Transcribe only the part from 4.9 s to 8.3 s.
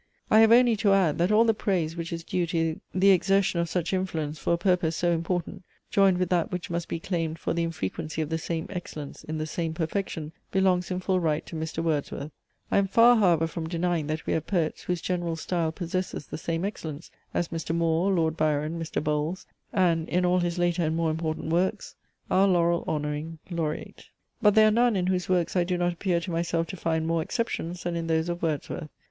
so important, joined with that which must be claimed for the infrequency of